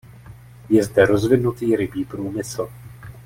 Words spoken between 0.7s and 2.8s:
zde rozvinutý rybí průmysl.